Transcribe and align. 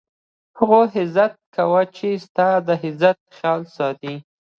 د 0.03 0.03
هغو 0.57 0.79
عزت 0.95 1.33
کوه، 1.55 1.81
چي 1.95 2.09
ستا 2.25 2.47
دعزت 2.69 3.17
خیال 3.35 3.61
ساتي. 3.75 4.15